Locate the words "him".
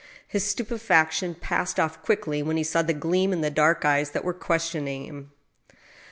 5.05-5.31